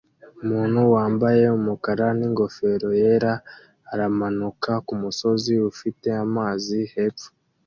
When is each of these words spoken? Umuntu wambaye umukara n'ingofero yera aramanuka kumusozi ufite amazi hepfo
Umuntu 0.43 0.79
wambaye 0.93 1.43
umukara 1.57 2.07
n'ingofero 2.17 2.89
yera 3.01 3.33
aramanuka 3.91 4.71
kumusozi 4.87 5.53
ufite 5.71 6.07
amazi 6.25 6.77
hepfo 6.93 7.29